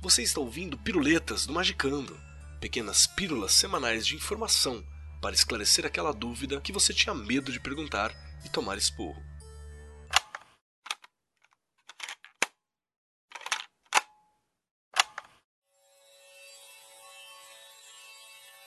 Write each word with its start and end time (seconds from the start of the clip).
Você 0.00 0.22
está 0.22 0.40
ouvindo 0.40 0.78
Piruletas 0.78 1.44
do 1.44 1.52
Magicando, 1.52 2.16
pequenas 2.60 3.04
pílulas 3.04 3.52
semanais 3.52 4.06
de 4.06 4.14
informação 4.14 4.80
para 5.20 5.34
esclarecer 5.34 5.84
aquela 5.84 6.12
dúvida 6.12 6.60
que 6.60 6.70
você 6.70 6.94
tinha 6.94 7.12
medo 7.12 7.50
de 7.50 7.58
perguntar 7.58 8.14
e 8.44 8.48
tomar 8.48 8.78
esporro. 8.78 9.20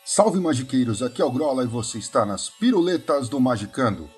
Salve 0.03 0.41
magiqueiros, 0.41 1.01
aqui 1.01 1.21
é 1.21 1.25
o 1.25 1.31
Grola 1.31 1.63
e 1.63 1.67
você 1.67 1.97
está 1.97 2.25
nas 2.25 2.49
Piruletas 2.49 3.29
do 3.29 3.39
Magicando. 3.39 4.09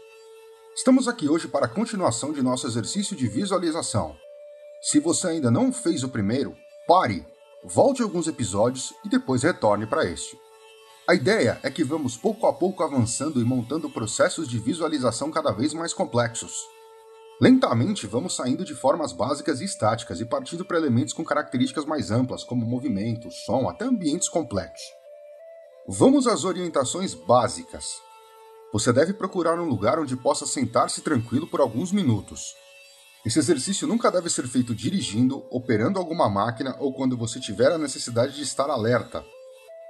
Estamos 0.76 1.08
aqui 1.08 1.30
hoje 1.30 1.48
para 1.48 1.68
a 1.68 1.70
continuação 1.70 2.34
de 2.34 2.42
nosso 2.42 2.66
exercício 2.66 3.16
de 3.16 3.28
visualização. 3.28 4.18
Se 4.82 5.00
você 5.00 5.28
ainda 5.28 5.52
não 5.52 5.72
fez 5.72 6.04
o 6.04 6.10
primeiro, 6.10 6.58
pare, 6.88 7.26
volte 7.64 8.02
alguns 8.02 8.28
episódios 8.28 8.94
e 9.06 9.10
depois 9.10 9.44
retorne 9.44 9.86
para 9.86 10.06
este. 10.06 10.38
A 11.08 11.14
ideia 11.14 11.60
é 11.64 11.70
que 11.70 11.84
vamos 11.84 12.16
pouco 12.16 12.48
a 12.48 12.54
pouco 12.54 12.84
avançando 12.84 13.42
e 13.42 13.44
montando 13.44 13.90
processos 13.90 14.48
de 14.48 14.58
visualização 14.60 15.32
cada 15.32 15.52
vez 15.52 15.74
mais 15.74 15.94
complexos. 15.94 16.54
Lentamente 17.42 18.08
vamos 18.08 18.36
saindo 18.36 18.64
de 18.64 18.74
formas 18.74 19.12
básicas 19.12 19.60
e 19.60 19.66
estáticas 19.66 20.22
e 20.22 20.26
partindo 20.26 20.64
para 20.64 20.78
elementos 20.78 21.14
com 21.14 21.24
características 21.24 21.84
mais 21.84 22.12
amplas, 22.12 22.44
como 22.44 22.66
movimento, 22.66 23.30
som, 23.32 23.68
até 23.68 23.86
ambientes 23.86 24.30
complexos. 24.30 24.86
Vamos 25.88 26.28
às 26.28 26.46
orientações 26.46 27.14
básicas. 27.14 27.86
Você 28.72 28.94
deve 28.94 29.14
procurar 29.14 29.60
um 29.60 29.66
lugar 29.66 30.00
onde 30.00 30.16
possa 30.16 30.46
sentar-se 30.46 31.02
tranquilo 31.02 31.48
por 31.48 31.60
alguns 31.60 31.92
minutos. 31.92 32.56
Esse 33.26 33.40
exercício 33.40 33.88
nunca 33.88 34.12
deve 34.12 34.30
ser 34.30 34.48
feito 34.48 34.76
dirigindo, 34.76 35.46
operando 35.50 35.98
alguma 35.98 36.30
máquina 36.30 36.76
ou 36.80 36.94
quando 36.94 37.16
você 37.16 37.40
tiver 37.40 37.72
a 37.72 37.78
necessidade 37.78 38.36
de 38.36 38.44
estar 38.44 38.70
alerta. 38.70 39.24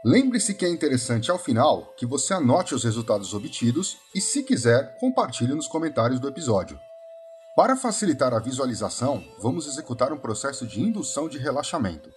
Lembre-se 0.06 0.54
que 0.54 0.66
é 0.66 0.70
interessante 0.70 1.32
ao 1.32 1.40
final 1.40 1.94
que 1.98 2.06
você 2.06 2.34
anote 2.34 2.76
os 2.76 2.84
resultados 2.84 3.34
obtidos 3.34 3.98
e, 4.14 4.22
se 4.22 4.44
quiser, 4.44 4.98
compartilhe 5.00 5.56
nos 5.56 5.68
comentários 5.68 6.20
do 6.20 6.28
episódio. 6.28 6.80
Para 7.56 7.76
facilitar 7.76 8.34
a 8.34 8.40
visualização, 8.40 9.24
vamos 9.40 9.66
executar 9.66 10.12
um 10.12 10.18
processo 10.18 10.68
de 10.68 10.82
indução 10.82 11.28
de 11.28 11.38
relaxamento. 11.38 12.12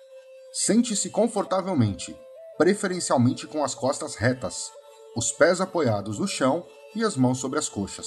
Sente-se 0.53 1.11
confortavelmente, 1.11 2.17
preferencialmente 2.59 3.47
com 3.47 3.63
as 3.63 3.75
costas 3.75 4.17
retas, 4.17 4.71
os 5.17 5.33
pés 5.33 5.61
apoiados 5.61 6.19
no 6.19 6.27
chão 6.27 6.67
e 6.95 7.05
as 7.05 7.17
mãos 7.17 7.39
sobre 7.39 7.59
as 7.59 7.69
coxas. 7.69 8.07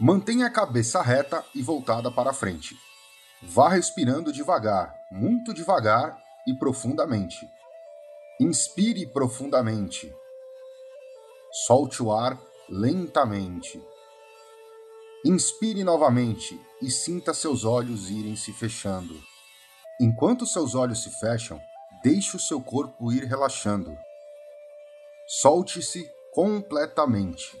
Mantenha 0.00 0.46
a 0.46 0.50
cabeça 0.50 1.00
reta 1.02 1.44
e 1.54 1.62
voltada 1.62 2.10
para 2.10 2.30
a 2.30 2.34
frente. 2.34 2.76
Vá 3.42 3.68
respirando 3.68 4.32
devagar, 4.32 4.94
muito 5.10 5.54
devagar 5.54 6.16
e 6.46 6.54
profundamente. 6.54 7.48
Inspire 8.40 9.06
profundamente. 9.06 10.12
Solte 11.66 12.02
o 12.02 12.12
ar 12.12 12.38
lentamente. 12.68 13.82
Inspire 15.24 15.82
novamente 15.82 16.60
e 16.82 16.90
sinta 16.90 17.32
seus 17.32 17.64
olhos 17.64 18.10
irem 18.10 18.36
se 18.36 18.52
fechando. 18.52 19.14
Enquanto 20.00 20.46
seus 20.46 20.74
olhos 20.74 21.02
se 21.02 21.10
fecham, 21.18 21.60
Deixe 22.06 22.36
o 22.36 22.38
seu 22.38 22.60
corpo 22.60 23.12
ir 23.12 23.24
relaxando. 23.24 23.98
Solte-se 25.26 26.08
completamente. 26.32 27.60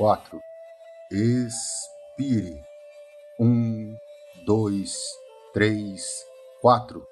quatro. 0.00 0.40
Expire. 1.10 2.64
Um, 3.38 3.94
dois, 4.46 4.96
três, 5.52 6.24
quatro. 6.62 7.06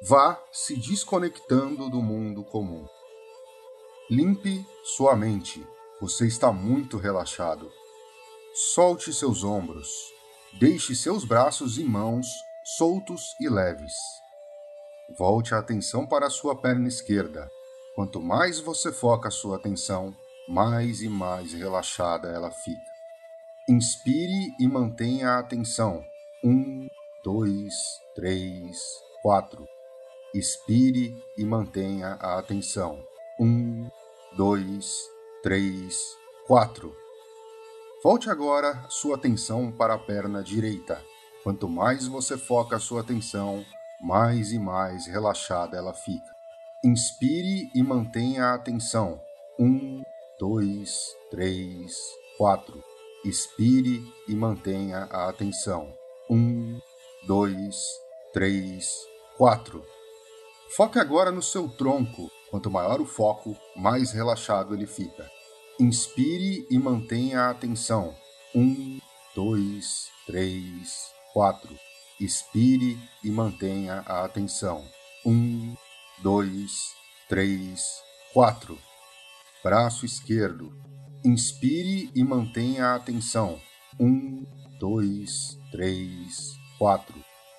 Vá 0.00 0.42
se 0.50 0.74
desconectando 0.74 1.90
do 1.90 2.00
mundo 2.00 2.42
comum. 2.42 2.88
Limpe 4.10 4.64
sua 4.96 5.14
mente. 5.14 5.66
Você 6.00 6.26
está 6.26 6.50
muito 6.50 6.96
relaxado. 6.96 7.70
Solte 8.72 9.12
seus 9.12 9.44
ombros. 9.44 10.10
Deixe 10.58 10.94
seus 10.94 11.26
braços 11.26 11.76
e 11.76 11.84
mãos 11.84 12.26
soltos 12.78 13.34
e 13.38 13.50
leves. 13.50 13.92
Volte 15.18 15.54
a 15.54 15.58
atenção 15.58 16.06
para 16.06 16.28
a 16.28 16.30
sua 16.30 16.56
perna 16.56 16.88
esquerda. 16.88 17.50
Quanto 17.94 18.18
mais 18.18 18.58
você 18.58 18.90
foca 18.90 19.28
a 19.28 19.30
sua 19.30 19.56
atenção, 19.56 20.16
mais 20.48 21.02
e 21.02 21.08
mais 21.08 21.52
relaxada 21.52 22.28
ela 22.28 22.50
fica. 22.50 22.92
Inspire 23.68 24.54
e 24.60 24.68
mantenha 24.68 25.30
a 25.30 25.38
atenção. 25.38 26.04
Um, 26.44 26.88
dois, 27.24 27.74
três, 28.14 28.78
quatro. 29.22 29.66
Expire 30.34 31.16
e 31.38 31.44
mantenha 31.44 32.18
a 32.20 32.38
atenção. 32.38 33.02
Um, 33.40 33.88
dois, 34.36 34.94
três, 35.42 35.98
quatro. 36.46 36.94
Volte 38.02 38.28
agora 38.28 38.84
sua 38.90 39.16
atenção 39.16 39.72
para 39.72 39.94
a 39.94 39.98
perna 39.98 40.42
direita. 40.42 41.02
Quanto 41.42 41.68
mais 41.68 42.06
você 42.06 42.36
foca 42.36 42.76
a 42.76 42.80
sua 42.80 43.00
atenção, 43.00 43.64
mais 43.98 44.52
e 44.52 44.58
mais 44.58 45.06
relaxada 45.06 45.76
ela 45.76 45.94
fica. 45.94 46.34
Inspire 46.84 47.70
e 47.74 47.82
mantenha 47.82 48.44
a 48.46 48.54
atenção. 48.54 49.18
Um, 49.58 50.02
dois, 50.38 51.16
três, 51.30 51.94
quatro. 52.36 52.82
Expire 53.24 54.02
e 54.28 54.34
mantenha 54.34 55.08
a 55.10 55.28
atenção. 55.28 55.92
Um, 56.28 56.78
dois, 57.26 57.76
três, 58.32 58.86
quatro. 59.36 59.84
Foque 60.76 60.98
agora 60.98 61.30
no 61.30 61.42
seu 61.42 61.68
tronco. 61.68 62.30
Quanto 62.50 62.70
maior 62.70 63.00
o 63.00 63.06
foco, 63.06 63.56
mais 63.74 64.12
relaxado 64.12 64.74
ele 64.74 64.86
fica. 64.86 65.30
Inspire 65.80 66.66
e 66.70 66.78
mantenha 66.78 67.42
a 67.42 67.50
atenção. 67.50 68.14
Um, 68.54 69.00
dois, 69.34 70.08
três, 70.26 71.12
quatro. 71.32 71.74
Expire 72.20 72.98
e 73.24 73.30
mantenha 73.30 74.04
a 74.06 74.24
atenção. 74.24 74.84
Um, 75.26 75.74
dois, 76.22 76.92
três, 77.28 78.02
quatro. 78.32 78.78
Braço 79.64 80.04
esquerdo. 80.04 80.70
Inspire 81.24 82.10
e 82.14 82.22
mantenha 82.22 82.88
a 82.88 82.96
atenção. 82.96 83.58
Um, 83.98 84.44
dois, 84.78 85.58
três, 85.72 86.58
quatro. 86.76 87.14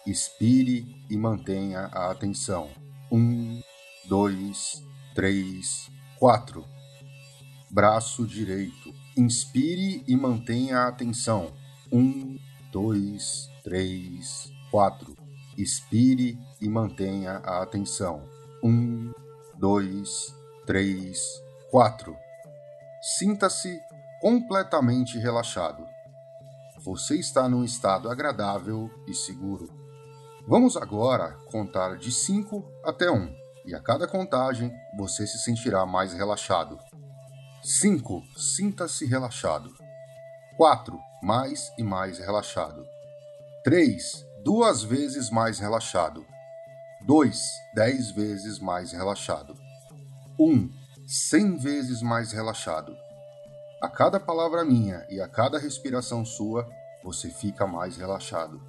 Expire 0.06 0.86
e 1.10 1.18
mantenha 1.18 1.90
a 1.92 2.12
atenção. 2.12 2.70
Um, 3.12 3.60
dois, 4.08 4.84
três, 5.16 5.90
quatro. 6.20 6.64
Braço 7.72 8.28
direito. 8.28 8.94
Inspire 9.18 10.04
e 10.08 10.16
mantenha 10.16 10.82
a 10.82 10.88
atenção. 10.90 11.54
Um, 11.92 12.38
dois, 12.72 13.50
três, 13.64 14.54
quatro. 14.70 15.18
Expire 15.58 16.38
e 16.62 16.70
mantenha 16.70 17.42
a 17.44 17.64
atenção. 17.64 18.30
Um, 18.64 19.12
dois, 19.58 20.36
três, 20.68 21.44
quatro. 21.76 22.18
Sinta-se 23.02 23.82
completamente 24.22 25.20
relaxado. 25.20 25.86
Você 26.86 27.20
está 27.20 27.50
num 27.50 27.66
estado 27.66 28.10
agradável 28.10 28.90
e 29.06 29.14
seguro. 29.14 29.68
Vamos 30.48 30.78
agora 30.78 31.38
contar 31.52 31.98
de 31.98 32.14
5 32.14 32.64
até 32.82 33.12
1, 33.12 33.16
um, 33.16 33.36
e 33.66 33.76
a 33.76 33.82
cada 33.82 34.08
contagem 34.08 34.72
você 34.98 35.28
se 35.28 35.38
sentirá 35.38 35.86
mais 35.86 36.14
relaxado. 36.14 36.80
5. 37.62 38.24
Sinta-se 38.38 39.06
relaxado. 39.06 39.70
4. 40.56 40.98
Mais 41.22 41.74
e 41.78 41.84
mais 41.84 42.20
relaxado. 42.20 42.86
3. 43.66 44.26
Duas 44.46 44.82
vezes 44.82 45.30
mais 45.30 45.60
relaxado. 45.60 46.26
2. 47.02 47.52
Dez 47.74 48.12
vezes 48.12 48.60
mais 48.60 48.94
relaxado. 48.94 49.58
1. 50.40 50.46
Um, 50.46 50.85
cem 51.08 51.56
vezes 51.56 52.02
mais 52.02 52.32
relaxado. 52.32 52.98
A 53.80 53.88
cada 53.88 54.20
palavra 54.20 54.66
minha 54.66 55.06
e 55.10 55.22
a 55.22 55.28
cada 55.28 55.60
respiração 55.60 56.26
sua, 56.26 56.68
você 57.04 57.30
fica 57.30 57.68
mais 57.68 57.98
relaxado. 57.98 58.60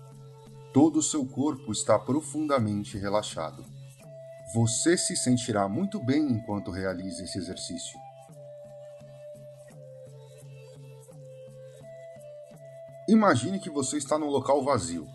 Todo 0.73 0.99
o 0.99 1.03
seu 1.03 1.27
corpo 1.27 1.73
está 1.73 1.99
profundamente 1.99 2.99
relaxado. 2.99 3.65
Você 4.55 4.99
se 4.99 5.17
sentirá 5.17 5.67
muito 5.67 5.99
bem 6.05 6.31
enquanto 6.31 6.71
realiza 6.71 7.25
esse 7.25 7.39
exercício. 7.39 7.99
Imagine 13.09 13.59
que 13.59 13.71
você 13.71 13.97
está 13.97 14.19
num 14.19 14.29
local 14.29 14.63
vazio, 14.63 15.09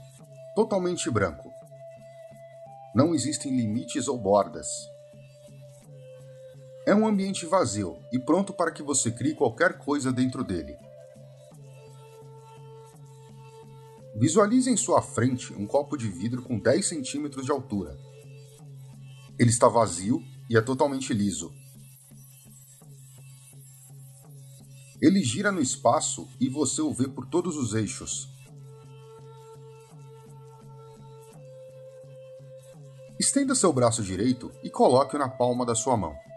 totalmente 0.55 1.09
branco. 1.11 1.51
Não 2.95 3.13
existem 3.13 3.55
limites 3.55 4.07
ou 4.07 4.17
bordas. 4.17 4.67
É 6.85 6.95
um 6.95 7.05
ambiente 7.05 7.45
vazio 7.45 7.99
e 8.11 8.17
pronto 8.17 8.53
para 8.53 8.71
que 8.71 8.81
você 8.81 9.11
crie 9.11 9.35
qualquer 9.35 9.77
coisa 9.77 10.11
dentro 10.11 10.43
dele. 10.43 10.75
Visualize 14.15 14.69
em 14.69 14.75
sua 14.75 15.01
frente 15.01 15.53
um 15.53 15.67
copo 15.67 15.95
de 15.95 16.07
vidro 16.07 16.41
com 16.41 16.59
10 16.59 16.85
centímetros 16.85 17.45
de 17.45 17.51
altura. 17.51 17.97
Ele 19.37 19.49
está 19.49 19.67
vazio 19.67 20.23
e 20.49 20.57
é 20.57 20.61
totalmente 20.61 21.13
liso. 21.13 21.53
Ele 24.99 25.23
gira 25.23 25.51
no 25.51 25.61
espaço 25.61 26.27
e 26.39 26.49
você 26.49 26.81
o 26.81 26.93
vê 26.93 27.07
por 27.07 27.25
todos 27.27 27.57
os 27.57 27.73
eixos. 27.73 28.27
Estenda 33.19 33.53
seu 33.53 33.71
braço 33.71 34.03
direito 34.03 34.51
e 34.63 34.69
coloque-o 34.69 35.19
na 35.19 35.29
palma 35.29 35.65
da 35.65 35.75
sua 35.75 35.95
mão. 35.95 36.30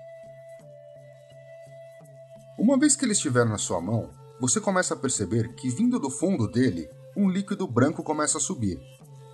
Uma 2.74 2.80
vez 2.80 2.96
que 2.96 3.04
ele 3.04 3.12
estiver 3.12 3.46
na 3.46 3.56
sua 3.56 3.80
mão, 3.80 4.10
você 4.40 4.60
começa 4.60 4.94
a 4.94 4.96
perceber 4.96 5.54
que 5.54 5.70
vindo 5.70 5.96
do 5.96 6.10
fundo 6.10 6.48
dele, 6.48 6.90
um 7.16 7.30
líquido 7.30 7.68
branco 7.68 8.02
começa 8.02 8.38
a 8.38 8.40
subir. 8.40 8.80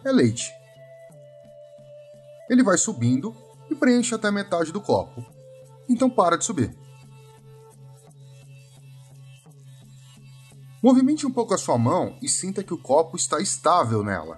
É 0.05 0.13
leite. 0.13 0.53
Ele 2.51 2.63
vai 2.63 2.77
subindo 2.77 3.35
e 3.71 3.75
preenche 3.75 4.15
até 4.15 4.31
metade 4.31 4.71
do 4.73 4.81
copo. 4.83 5.25
Então 5.89 6.11
para 6.11 6.37
de 6.37 6.45
subir. 6.45 6.77
Movimente 10.83 11.27
um 11.27 11.33
pouco 11.33 11.55
a 11.55 11.59
sua 11.59 11.79
mão 11.79 12.19
e 12.21 12.29
sinta 12.29 12.63
que 12.63 12.75
o 12.75 12.83
copo 12.83 13.17
está 13.17 13.41
estável 13.41 14.05
nela. 14.05 14.37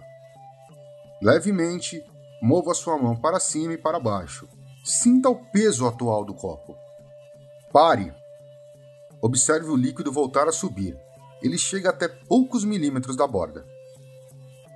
Levemente, 1.20 2.00
mova 2.40 2.70
a 2.70 2.74
sua 2.74 2.96
mão 2.96 3.16
para 3.16 3.40
cima 3.40 3.72
e 3.72 3.78
para 3.78 3.98
baixo. 3.98 4.46
Sinta 4.84 5.28
o 5.28 5.34
peso 5.50 5.88
atual 5.88 6.24
do 6.24 6.34
copo. 6.34 6.76
Pare. 7.72 8.21
Observe 9.22 9.70
o 9.70 9.76
líquido 9.76 10.12
voltar 10.12 10.46
a 10.48 10.52
subir. 10.52 10.94
Ele 11.40 11.56
chega 11.56 11.88
até 11.88 12.08
poucos 12.08 12.64
milímetros 12.64 13.16
da 13.16 13.26
borda. 13.26 13.66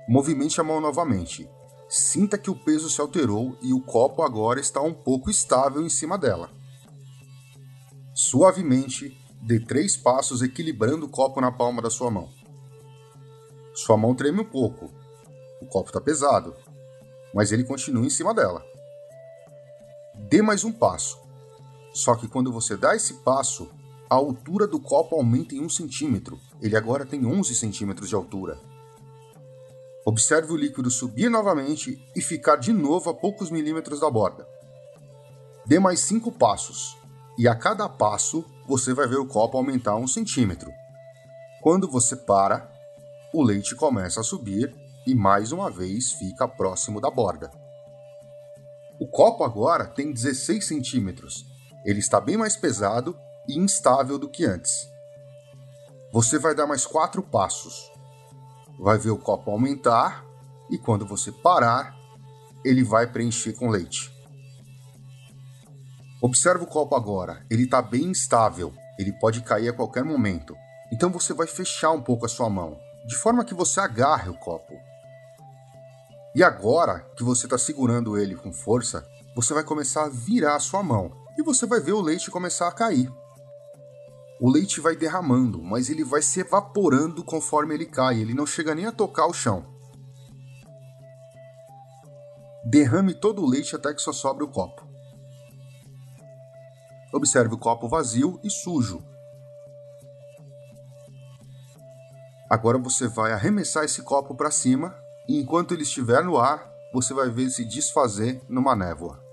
Movimente 0.09 0.59
a 0.59 0.63
mão 0.63 0.81
novamente. 0.81 1.47
Sinta 1.87 2.37
que 2.37 2.49
o 2.49 2.55
peso 2.55 2.89
se 2.89 2.99
alterou 2.99 3.55
e 3.61 3.73
o 3.73 3.81
copo 3.81 4.23
agora 4.23 4.59
está 4.59 4.81
um 4.81 4.93
pouco 4.93 5.29
estável 5.29 5.85
em 5.85 5.89
cima 5.89 6.17
dela. 6.17 6.49
Suavemente, 8.15 9.15
Dê 9.47 9.61
três 9.61 9.95
passos 9.95 10.41
equilibrando 10.41 11.05
o 11.05 11.09
copo 11.09 11.39
na 11.39 11.49
palma 11.49 11.81
da 11.81 11.89
sua 11.89 12.11
mão. 12.11 12.29
Sua 13.73 13.95
mão 13.95 14.13
treme 14.13 14.41
um 14.41 14.45
pouco. 14.45 14.91
O 15.61 15.65
copo 15.65 15.87
está 15.87 16.01
pesado, 16.01 16.53
mas 17.33 17.53
ele 17.53 17.63
continua 17.63 18.05
em 18.05 18.09
cima 18.09 18.33
dela. 18.33 18.61
Dê 20.13 20.41
mais 20.41 20.65
um 20.65 20.71
passo. 20.73 21.17
Só 21.93 22.15
que 22.15 22.27
quando 22.27 22.51
você 22.51 22.75
dá 22.75 22.93
esse 22.93 23.13
passo, 23.23 23.69
a 24.09 24.15
altura 24.15 24.65
do 24.65 24.79
copo 24.79 25.15
aumenta 25.15 25.53
em 25.53 25.61
um 25.61 25.69
centímetro. 25.69 26.39
Ele 26.61 26.77
agora 26.77 27.05
tem 27.05 27.25
11 27.25 27.53
centímetros 27.55 28.09
de 28.09 28.15
altura. 28.15 28.59
Observe 30.05 30.53
o 30.53 30.55
líquido 30.55 30.89
subir 30.89 31.29
novamente 31.29 32.01
e 32.15 32.21
ficar 32.21 32.55
de 32.55 32.71
novo 32.71 33.09
a 33.09 33.13
poucos 33.13 33.51
milímetros 33.51 33.99
da 33.99 34.09
borda. 34.09 34.47
Dê 35.65 35.79
mais 35.79 35.99
cinco 35.99 36.31
passos, 36.31 36.97
e 37.37 37.45
a 37.47 37.53
cada 37.53 37.89
passo 37.89 38.45
você 38.65 38.93
vai 38.93 39.05
ver 39.05 39.17
o 39.17 39.27
copo 39.27 39.57
aumentar 39.57 39.97
um 39.97 40.07
centímetro. 40.07 40.71
Quando 41.61 41.91
você 41.91 42.15
para, 42.15 42.71
o 43.33 43.43
leite 43.43 43.75
começa 43.75 44.21
a 44.21 44.23
subir 44.23 44.73
e 45.05 45.13
mais 45.13 45.51
uma 45.51 45.69
vez 45.69 46.13
fica 46.13 46.47
próximo 46.47 47.01
da 47.01 47.11
borda. 47.11 47.51
O 48.99 49.07
copo 49.07 49.43
agora 49.43 49.85
tem 49.85 50.13
16 50.13 50.65
centímetros. 50.65 51.45
Ele 51.85 51.99
está 51.99 52.21
bem 52.21 52.37
mais 52.37 52.55
pesado 52.55 53.15
e 53.47 53.57
instável 53.57 54.17
do 54.17 54.29
que 54.29 54.45
antes. 54.45 54.87
Você 56.11 56.39
vai 56.39 56.55
dar 56.55 56.67
mais 56.67 56.85
quatro 56.85 57.21
passos. 57.21 57.91
Vai 58.79 58.97
ver 58.97 59.11
o 59.11 59.17
copo 59.17 59.51
aumentar 59.51 60.25
e 60.69 60.77
quando 60.77 61.05
você 61.05 61.31
parar, 61.31 61.95
ele 62.63 62.83
vai 62.83 63.07
preencher 63.07 63.53
com 63.53 63.69
leite. 63.69 64.11
Observe 66.21 66.63
o 66.63 66.67
copo 66.67 66.95
agora, 66.95 67.45
ele 67.49 67.63
está 67.63 67.81
bem 67.81 68.05
instável, 68.05 68.73
ele 68.97 69.13
pode 69.13 69.41
cair 69.41 69.69
a 69.69 69.73
qualquer 69.73 70.03
momento. 70.03 70.55
Então 70.91 71.11
você 71.11 71.33
vai 71.33 71.45
fechar 71.45 71.91
um 71.91 72.01
pouco 72.01 72.25
a 72.25 72.29
sua 72.29 72.49
mão, 72.49 72.77
de 73.05 73.15
forma 73.15 73.45
que 73.45 73.53
você 73.53 73.79
agarre 73.79 74.29
o 74.29 74.37
copo. 74.37 74.73
E 76.33 76.43
agora 76.43 76.99
que 77.15 77.23
você 77.23 77.45
está 77.45 77.57
segurando 77.57 78.17
ele 78.17 78.35
com 78.35 78.51
força, 78.51 79.07
você 79.35 79.53
vai 79.53 79.63
começar 79.63 80.05
a 80.05 80.09
virar 80.09 80.55
a 80.55 80.59
sua 80.59 80.81
mão 80.81 81.11
e 81.37 81.43
você 81.43 81.65
vai 81.65 81.79
ver 81.79 81.93
o 81.93 82.01
leite 82.01 82.31
começar 82.31 82.67
a 82.67 82.71
cair. 82.71 83.11
O 84.39 84.51
leite 84.51 84.79
vai 84.79 84.95
derramando, 84.95 85.61
mas 85.63 85.89
ele 85.89 86.03
vai 86.03 86.21
se 86.21 86.41
evaporando 86.41 87.23
conforme 87.23 87.73
ele 87.73 87.87
cai, 87.87 88.19
ele 88.19 88.35
não 88.35 88.45
chega 88.45 88.75
nem 88.75 88.85
a 88.85 88.91
tocar 88.91 89.25
o 89.25 89.33
chão. 89.33 89.65
Derrame 92.63 93.13
todo 93.15 93.41
o 93.41 93.49
leite 93.49 93.75
até 93.75 93.93
que 93.93 94.01
só 94.01 94.11
sobre 94.11 94.43
o 94.43 94.47
copo. 94.47 94.85
Observe 97.11 97.55
o 97.55 97.57
copo 97.57 97.87
vazio 97.87 98.39
e 98.43 98.49
sujo. 98.49 99.03
Agora 102.49 102.77
você 102.77 103.07
vai 103.07 103.33
arremessar 103.33 103.85
esse 103.85 104.03
copo 104.03 104.35
para 104.35 104.51
cima 104.51 104.95
e 105.27 105.39
enquanto 105.39 105.73
ele 105.73 105.83
estiver 105.83 106.23
no 106.23 106.37
ar, 106.37 106.69
você 106.93 107.13
vai 107.13 107.29
ver 107.29 107.49
se 107.49 107.65
desfazer 107.65 108.41
numa 108.47 108.75
névoa. 108.75 109.26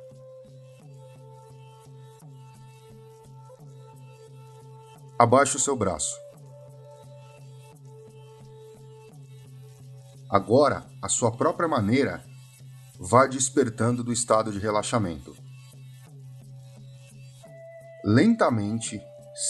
Abaixe 5.17 5.57
o 5.57 5.61
seu 5.61 5.77
braço. 5.77 6.19
Agora, 10.29 10.85
a 11.01 11.09
sua 11.09 11.31
própria 11.31 11.69
maneira, 11.69 12.25
vá 12.99 13.25
despertando 13.25 14.03
do 14.03 14.13
estado 14.13 14.51
de 14.51 14.59
relaxamento. 14.59 15.37
Lentamente, 18.05 19.01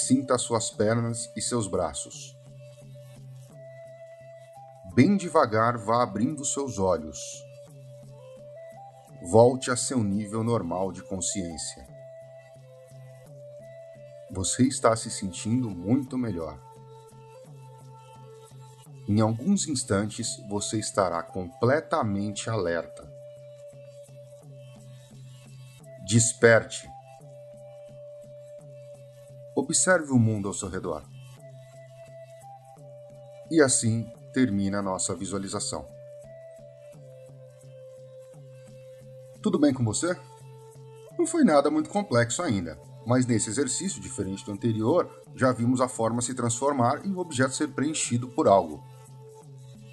sinta 0.06 0.36
suas 0.36 0.70
pernas 0.70 1.30
e 1.34 1.40
seus 1.40 1.66
braços. 1.66 2.36
Bem 4.94 5.16
devagar, 5.16 5.78
vá 5.78 6.02
abrindo 6.02 6.44
seus 6.44 6.78
olhos. 6.78 7.18
Volte 9.30 9.70
a 9.70 9.76
seu 9.76 10.04
nível 10.04 10.44
normal 10.44 10.92
de 10.92 11.02
consciência. 11.02 11.93
Você 14.34 14.64
está 14.64 14.96
se 14.96 15.08
sentindo 15.08 15.70
muito 15.70 16.18
melhor. 16.18 16.58
Em 19.06 19.20
alguns 19.20 19.68
instantes 19.68 20.26
você 20.48 20.78
estará 20.78 21.22
completamente 21.22 22.50
alerta. 22.50 23.08
Desperte 26.04 26.88
Observe 29.54 30.10
o 30.10 30.18
mundo 30.18 30.48
ao 30.48 30.54
seu 30.54 30.68
redor. 30.68 31.04
E 33.48 33.62
assim 33.62 34.12
termina 34.32 34.80
a 34.80 34.82
nossa 34.82 35.14
visualização. 35.14 35.86
Tudo 39.40 39.60
bem 39.60 39.72
com 39.72 39.84
você? 39.84 40.16
Não 41.16 41.24
foi 41.24 41.44
nada 41.44 41.70
muito 41.70 41.88
complexo 41.88 42.42
ainda, 42.42 42.76
mas 43.06 43.26
nesse 43.26 43.50
exercício, 43.50 44.00
diferente 44.00 44.44
do 44.44 44.52
anterior, 44.52 45.10
já 45.34 45.52
vimos 45.52 45.80
a 45.80 45.88
forma 45.88 46.22
se 46.22 46.34
transformar 46.34 47.04
e 47.04 47.10
o 47.10 47.18
objeto 47.18 47.54
ser 47.54 47.68
preenchido 47.68 48.28
por 48.28 48.48
algo. 48.48 48.82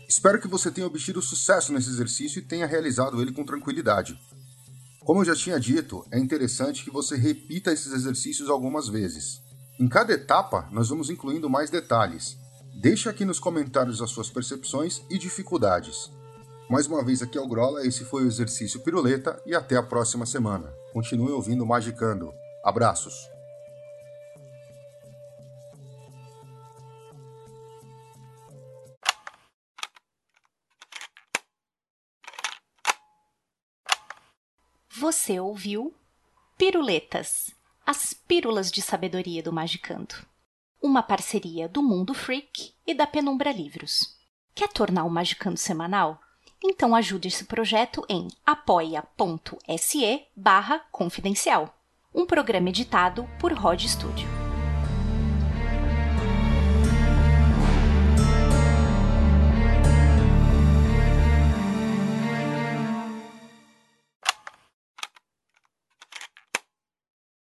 Espero 0.08 0.42
que 0.42 0.48
você 0.48 0.70
tenha 0.70 0.88
obtido 0.88 1.22
sucesso 1.22 1.72
nesse 1.72 1.90
exercício 1.90 2.40
e 2.40 2.42
tenha 2.42 2.66
realizado 2.66 3.22
ele 3.22 3.32
com 3.32 3.46
tranquilidade. 3.46 4.20
Como 5.06 5.22
eu 5.22 5.26
já 5.26 5.36
tinha 5.36 5.60
dito, 5.60 6.06
é 6.12 6.20
interessante 6.20 6.84
que 6.84 6.92
você 6.92 7.16
repita 7.16 7.72
esses 7.72 7.92
exercícios 7.92 8.50
algumas 8.50 8.88
vezes. 8.88 9.42
Em 9.80 9.88
cada 9.88 10.14
etapa, 10.14 10.68
nós 10.72 10.90
vamos 10.90 11.10
incluindo 11.10 11.50
mais 11.50 11.70
detalhes. 11.70 12.38
Deixe 12.76 13.10
aqui 13.10 13.26
nos 13.26 13.40
comentários 13.40 14.02
as 14.02 14.12
suas 14.12 14.30
percepções 14.30 15.02
e 15.10 15.18
dificuldades. 15.18 16.12
Mais 16.70 16.88
uma 16.88 17.04
vez 17.04 17.22
aqui 17.22 17.38
é 17.38 17.42
o 17.42 17.48
Grola, 17.48 17.86
esse 17.86 18.06
foi 18.06 18.24
o 18.24 18.28
exercício 18.28 18.80
Piruleta 18.82 19.42
e 19.46 19.56
até 19.56 19.76
a 19.76 19.84
próxima 19.84 20.26
semana. 20.26 20.72
Continue 20.94 21.32
ouvindo 21.32 21.66
Magicando. 21.66 22.32
Abraços! 22.64 23.30
Você 35.02 35.40
ouviu 35.40 35.96
Piruletas, 36.58 37.50
as 37.84 38.14
pílulas 38.14 38.72
de 38.72 38.84
sabedoria 38.84 39.42
do 39.42 39.52
Magicando. 39.52 40.14
Uma 40.80 41.02
parceria 41.02 41.68
do 41.68 41.82
Mundo 41.82 42.14
Freak 42.14 42.76
e 42.86 42.94
da 42.94 43.08
Penumbra 43.08 43.52
Livros. 43.52 44.16
Quer 44.54 44.70
tornar 44.70 45.06
o 45.06 45.10
Magicando 45.10 45.58
semanal? 45.58 46.22
Então 46.64 46.94
ajude 46.94 47.30
esse 47.30 47.46
projeto 47.46 48.06
em 48.08 48.28
apoia.se 48.46 50.28
barra 50.36 50.86
confidencial. 50.92 51.81
Um 52.14 52.26
programa 52.26 52.68
editado 52.68 53.26
por 53.40 53.54
Rod 53.54 53.80
Studio. 53.88 54.41